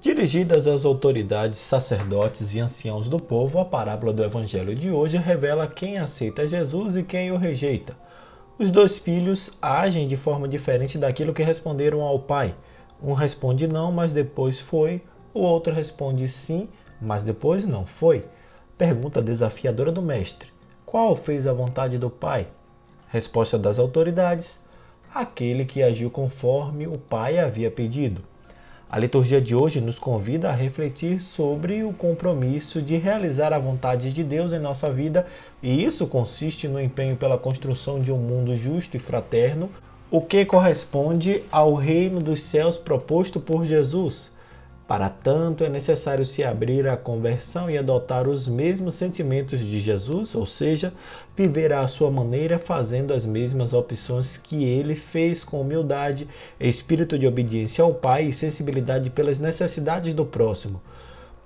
[0.00, 5.66] Dirigidas às autoridades, sacerdotes e anciãos do povo, a parábola do evangelho de hoje revela
[5.66, 7.96] quem aceita Jesus e quem o rejeita.
[8.56, 12.54] Os dois filhos agem de forma diferente daquilo que responderam ao pai.
[13.02, 15.02] Um responde não, mas depois foi,
[15.34, 16.68] o outro responde sim,
[17.02, 18.24] mas depois não foi.
[18.76, 20.48] Pergunta desafiadora do mestre:
[20.86, 22.46] Qual fez a vontade do pai?
[23.08, 24.62] Resposta das autoridades:
[25.12, 28.22] Aquele que agiu conforme o pai havia pedido.
[28.90, 34.10] A liturgia de hoje nos convida a refletir sobre o compromisso de realizar a vontade
[34.10, 35.26] de Deus em nossa vida,
[35.62, 39.68] e isso consiste no empenho pela construção de um mundo justo e fraterno,
[40.10, 44.32] o que corresponde ao reino dos céus proposto por Jesus.
[44.88, 50.34] Para tanto, é necessário se abrir à conversão e adotar os mesmos sentimentos de Jesus,
[50.34, 50.94] ou seja,
[51.36, 56.26] viver à sua maneira, fazendo as mesmas opções que ele fez com humildade,
[56.58, 60.80] espírito de obediência ao Pai e sensibilidade pelas necessidades do próximo.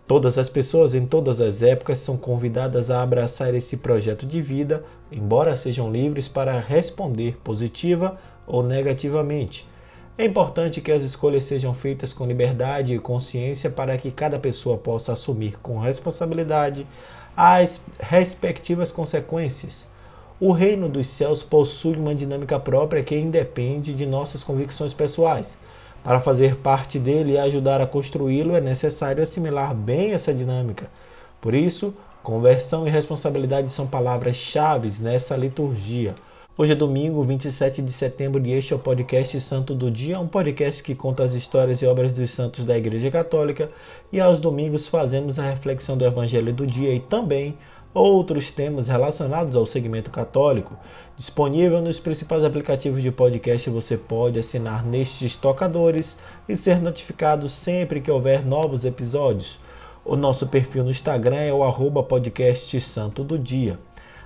[0.06, 4.84] Todas as pessoas em todas as épocas são convidadas a abraçar esse projeto de vida,
[5.10, 9.71] embora sejam livres para responder positiva ou negativamente.
[10.18, 14.76] É importante que as escolhas sejam feitas com liberdade e consciência para que cada pessoa
[14.76, 16.86] possa assumir com responsabilidade
[17.34, 19.86] as respectivas consequências.
[20.38, 25.56] O reino dos céus possui uma dinâmica própria que independe de nossas convicções pessoais.
[26.04, 30.90] Para fazer parte dele e ajudar a construí-lo, é necessário assimilar bem essa dinâmica.
[31.40, 36.14] Por isso, conversão e responsabilidade são palavras-chave nessa liturgia.
[36.54, 40.28] Hoje é domingo, 27 de setembro, e este é o podcast Santo do Dia, um
[40.28, 43.70] podcast que conta as histórias e obras dos santos da Igreja Católica.
[44.12, 47.56] E aos domingos fazemos a reflexão do Evangelho do dia e também
[47.94, 50.76] outros temas relacionados ao segmento católico.
[51.16, 57.98] Disponível nos principais aplicativos de podcast, você pode assinar nestes tocadores e ser notificado sempre
[57.98, 59.58] que houver novos episódios.
[60.04, 63.78] O nosso perfil no Instagram é o arroba podcast Santo do Dia.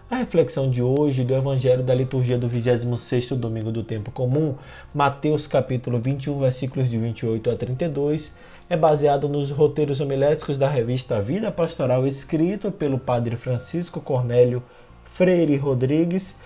[0.08, 4.54] A reflexão de hoje do Evangelho da liturgia do 26º domingo do tempo comum,
[4.94, 8.32] Mateus capítulo 21, versículos de 28 a 32,
[8.70, 14.62] é baseado nos roteiros homiléticos da revista Vida Pastoral escrito pelo padre Francisco Cornélio
[15.06, 16.36] Freire Rodrigues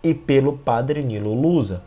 [0.00, 1.82] e pelo padre Nilo Lusa.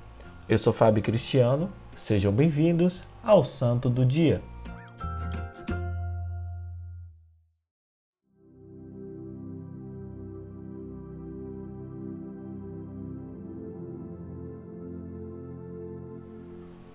[0.49, 4.41] Eu sou Fábio Cristiano, sejam bem-vindos ao Santo do Dia.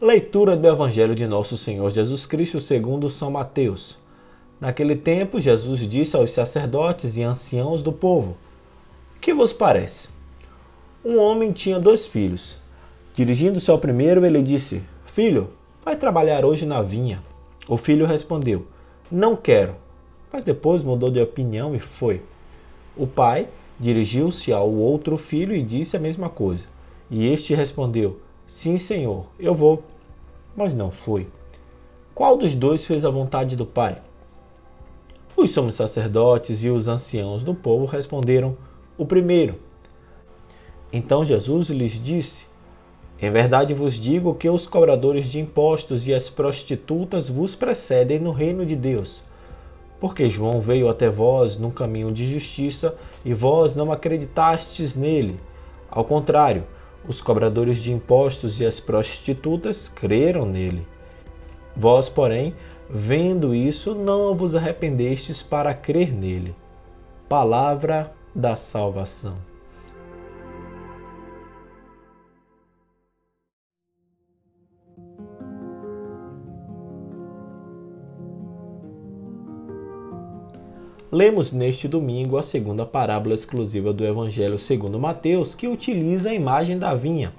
[0.07, 3.99] Leitura do Evangelho de Nosso Senhor Jesus Cristo segundo São Mateus.
[4.61, 8.37] Naquele tempo, Jesus disse aos sacerdotes e anciãos do povo:
[9.21, 10.09] Que vos parece?
[11.05, 12.57] Um homem tinha dois filhos.
[13.17, 15.51] Dirigindo-se ao primeiro, ele disse: Filho,
[15.85, 17.21] vai trabalhar hoje na vinha.
[17.67, 18.65] O filho respondeu:
[19.11, 19.75] Não quero.
[20.33, 22.23] Mas depois mudou de opinião e foi.
[22.97, 26.69] O pai dirigiu-se ao outro filho e disse a mesma coisa.
[27.11, 29.83] E este respondeu: Sim, senhor, eu vou.
[30.57, 31.29] Mas não foi.
[32.15, 33.99] Qual dos dois fez a vontade do Pai?
[35.37, 38.57] Os somos sacerdotes e os anciãos do povo responderam:
[38.97, 39.57] O primeiro.
[40.91, 42.47] Então Jesus lhes disse:
[43.21, 48.33] Em verdade vos digo que os cobradores de impostos e as prostitutas vos precedem no
[48.33, 49.23] reino de Deus.
[50.01, 55.39] Porque João veio até vós num caminho de justiça e vós não acreditastes nele.
[55.91, 56.65] Ao contrário,
[57.09, 60.87] os cobradores de impostos e as prostitutas creram nele.
[61.77, 62.55] Vós, porém,
[62.89, 66.55] vendo isso, não vos arrependestes para crer nele.
[67.29, 69.37] Palavra da salvação.
[81.17, 86.79] Lemos neste domingo a segunda parábola exclusiva do Evangelho segundo Mateus, que utiliza a imagem
[86.79, 87.33] da vinha,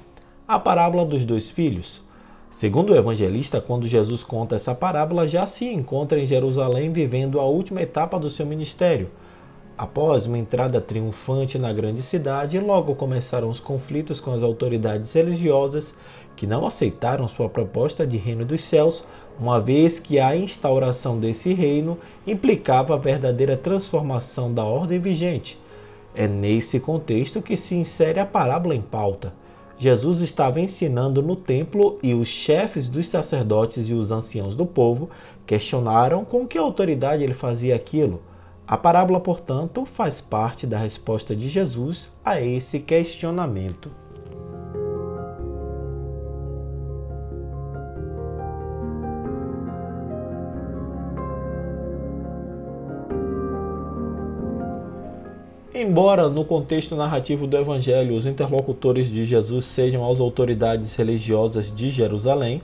[0.47, 2.01] a parábola dos dois filhos.
[2.49, 7.43] Segundo o evangelista, quando Jesus conta essa parábola, já se encontra em Jerusalém vivendo a
[7.43, 9.11] última etapa do seu ministério.
[9.77, 15.93] Após uma entrada triunfante na grande cidade, logo começaram os conflitos com as autoridades religiosas
[16.35, 19.03] que não aceitaram sua proposta de reino dos céus,
[19.39, 25.59] uma vez que a instauração desse reino implicava a verdadeira transformação da ordem vigente.
[26.15, 29.33] É nesse contexto que se insere a parábola em pauta.
[29.77, 35.09] Jesus estava ensinando no templo e os chefes dos sacerdotes e os anciãos do povo
[35.45, 38.21] questionaram com que autoridade ele fazia aquilo.
[38.67, 43.91] A parábola, portanto, faz parte da resposta de Jesus a esse questionamento.
[55.97, 61.89] Embora no contexto narrativo do Evangelho os interlocutores de Jesus sejam as autoridades religiosas de
[61.89, 62.61] Jerusalém,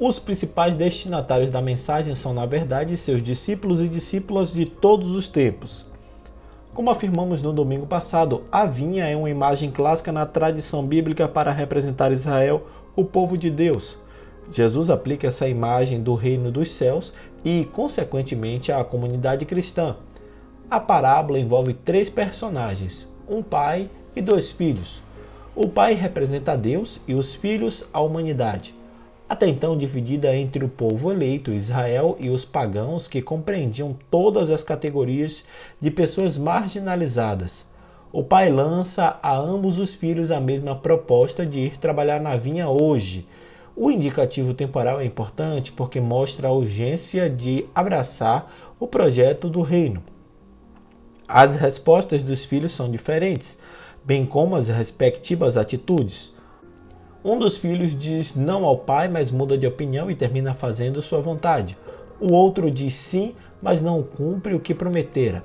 [0.00, 5.28] os principais destinatários da mensagem são, na verdade, seus discípulos e discípulas de todos os
[5.28, 5.84] tempos.
[6.72, 11.52] Como afirmamos no domingo passado, a vinha é uma imagem clássica na tradição bíblica para
[11.52, 12.66] representar Israel,
[12.96, 13.98] o povo de Deus.
[14.50, 17.12] Jesus aplica essa imagem do reino dos céus
[17.44, 19.96] e, consequentemente, à comunidade cristã.
[20.70, 25.02] A parábola envolve três personagens: um pai e dois filhos.
[25.54, 28.74] O pai representa Deus e os filhos a humanidade
[29.28, 34.62] até então dividida entre o povo eleito, Israel, e os pagãos, que compreendiam todas as
[34.62, 35.46] categorias
[35.80, 37.66] de pessoas marginalizadas.
[38.12, 42.68] O pai lança a ambos os filhos a mesma proposta de ir trabalhar na vinha
[42.68, 43.26] hoje.
[43.74, 50.00] O indicativo temporal é importante porque mostra a urgência de abraçar o projeto do reino.
[51.26, 53.58] As respostas dos filhos são diferentes,
[54.04, 56.34] bem como as respectivas atitudes.
[57.24, 61.22] Um dos filhos diz não ao pai, mas muda de opinião e termina fazendo sua
[61.22, 61.78] vontade.
[62.20, 65.42] O outro diz sim, mas não cumpre o que prometera.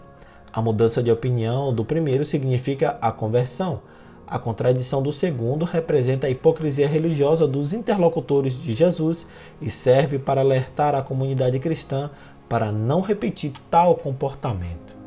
[0.51, 3.81] A mudança de opinião do primeiro significa a conversão.
[4.27, 9.29] A contradição do segundo representa a hipocrisia religiosa dos interlocutores de Jesus
[9.61, 12.11] e serve para alertar a comunidade cristã
[12.49, 14.98] para não repetir tal comportamento.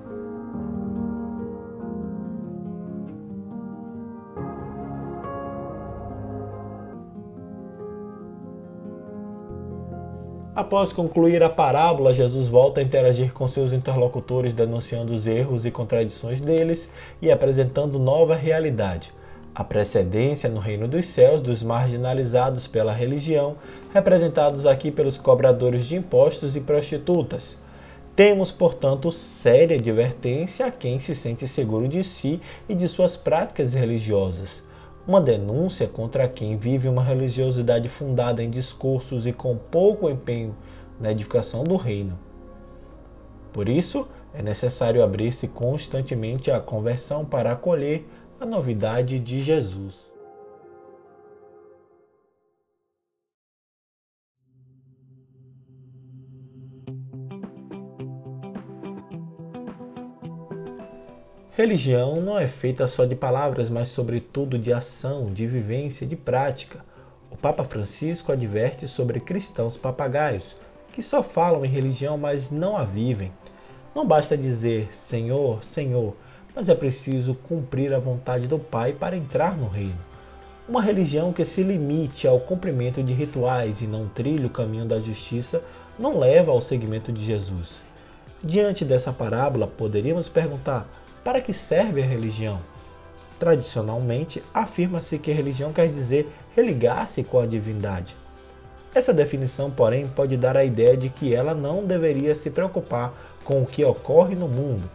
[10.73, 15.71] Após concluir a parábola, Jesus volta a interagir com seus interlocutores, denunciando os erros e
[15.71, 16.89] contradições deles
[17.21, 19.13] e apresentando nova realidade.
[19.55, 23.57] A precedência no reino dos céus dos marginalizados pela religião,
[23.93, 27.59] representados aqui pelos cobradores de impostos e prostitutas.
[28.17, 33.75] Temos, portanto, séria advertência a quem se sente seguro de si e de suas práticas
[33.75, 34.63] religiosas
[35.07, 40.55] uma denúncia contra quem vive uma religiosidade fundada em discursos e com pouco empenho
[41.01, 42.19] na edificação do reino.
[43.53, 48.07] Por isso, é necessário abrir-se constantemente à conversão para acolher
[48.41, 50.12] a novidade de Jesus.
[61.55, 66.83] Religião não é feita só de palavras, mas sobretudo de ação, de vivência, de prática.
[67.31, 70.57] O Papa Francisco adverte sobre cristãos papagaios,
[70.95, 73.31] que só falam em religião, mas não a vivem.
[73.95, 76.17] Não basta dizer Senhor, Senhor,
[76.57, 79.99] mas é preciso cumprir a vontade do Pai para entrar no reino.
[80.67, 84.99] Uma religião que se limite ao cumprimento de rituais e não trilhe o caminho da
[84.99, 85.63] justiça
[85.99, 87.83] não leva ao seguimento de Jesus.
[88.43, 90.89] Diante dessa parábola, poderíamos perguntar:
[91.25, 92.61] para que serve a religião?
[93.39, 98.17] Tradicionalmente, afirma-se que religião quer dizer religar-se com a divindade.
[98.95, 103.63] Essa definição, porém, pode dar a ideia de que ela não deveria se preocupar com
[103.63, 104.89] o que ocorre no mundo.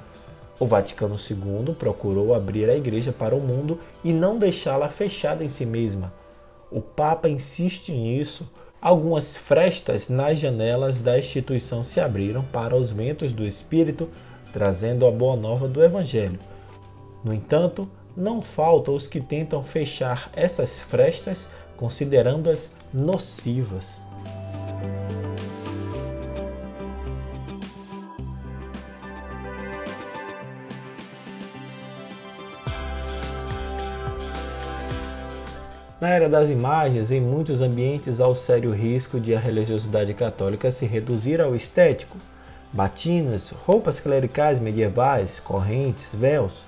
[0.60, 5.50] O Vaticano II procurou abrir a igreja para o mundo e não deixá-la fechada em
[5.50, 6.14] si mesma.
[6.72, 8.48] O Papa insiste nisso.
[8.80, 14.10] Algumas frestas nas janelas da instituição se abriram para os ventos do Espírito
[14.58, 16.40] trazendo a boa nova do Evangelho.
[17.24, 24.02] No entanto, não faltam os que tentam fechar essas frestas considerando-as nocivas.
[36.02, 40.72] Na era das imagens, em muitos ambientes há o sério risco de a religiosidade católica
[40.72, 42.18] se reduzir ao estético,
[42.78, 46.64] batinas, roupas clericais medievais, correntes, véus.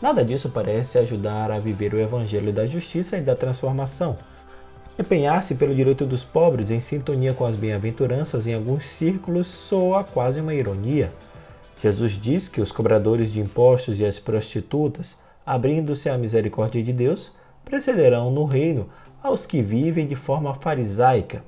[0.00, 4.16] Nada disso parece ajudar a viver o evangelho da justiça e da transformação.
[4.98, 10.40] Empenhar-se pelo direito dos pobres em sintonia com as bem-aventuranças em alguns círculos soa quase
[10.40, 11.12] uma ironia.
[11.82, 17.32] Jesus diz que os cobradores de impostos e as prostitutas, abrindo-se à misericórdia de Deus,
[17.62, 18.88] precederão no reino
[19.22, 21.44] aos que vivem de forma farisaica,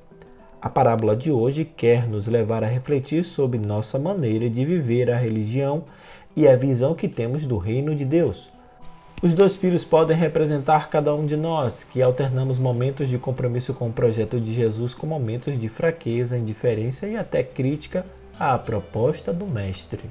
[0.61, 5.17] a parábola de hoje quer nos levar a refletir sobre nossa maneira de viver a
[5.17, 5.83] religião
[6.35, 8.49] e a visão que temos do reino de Deus.
[9.23, 13.87] Os dois filhos podem representar cada um de nós, que alternamos momentos de compromisso com
[13.87, 18.05] o projeto de Jesus com momentos de fraqueza, indiferença e até crítica
[18.37, 20.01] à proposta do Mestre.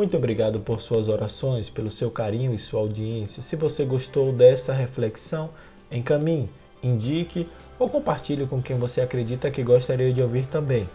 [0.00, 3.42] Muito obrigado por suas orações, pelo seu carinho e sua audiência.
[3.42, 5.50] Se você gostou dessa reflexão,
[5.92, 6.48] encaminhe,
[6.82, 7.46] indique
[7.78, 10.88] ou compartilhe com quem você acredita que gostaria de ouvir também.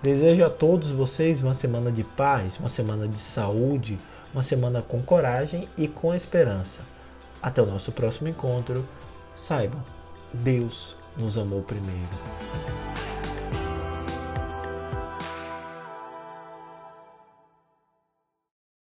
[0.00, 3.98] Desejo a todos vocês uma semana de paz, uma semana de saúde,
[4.32, 6.78] uma semana com coragem e com esperança.
[7.42, 8.86] Até o nosso próximo encontro.
[9.34, 9.84] Saiba,
[10.32, 13.03] Deus nos amou primeiro.